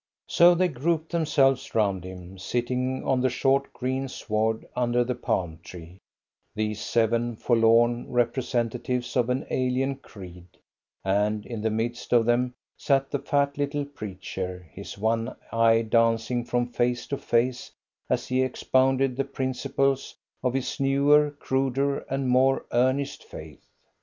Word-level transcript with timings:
So 0.25 0.55
they 0.55 0.67
grouped 0.67 1.11
themselves 1.11 1.75
round 1.75 2.03
him, 2.03 2.39
sitting 2.39 3.03
on 3.03 3.21
the 3.21 3.29
short 3.29 3.71
green 3.71 4.07
sward 4.07 4.65
under 4.75 5.03
the 5.03 5.13
palm 5.13 5.59
tree, 5.61 5.99
these 6.55 6.81
seven 6.81 7.35
forlorn 7.35 8.11
representatives 8.11 9.15
of 9.15 9.29
an 9.29 9.45
alien 9.51 9.97
creed, 9.97 10.47
and 11.05 11.45
in 11.45 11.61
the 11.61 11.69
midst 11.69 12.13
of 12.13 12.25
them 12.25 12.55
sat 12.79 13.11
the 13.11 13.19
fat 13.19 13.59
little 13.59 13.85
preacher, 13.85 14.67
his 14.73 14.97
one 14.97 15.35
eye 15.51 15.83
dancing 15.83 16.45
from 16.45 16.65
face 16.71 17.05
to 17.05 17.17
face 17.19 17.69
as 18.09 18.27
he 18.27 18.41
expounded 18.41 19.15
the 19.17 19.23
principles 19.23 20.15
of 20.41 20.55
his 20.55 20.79
newer, 20.79 21.29
cruder, 21.29 21.99
and 22.09 22.27
more 22.27 22.65
earnest 22.71 23.23
faith. 23.23 23.67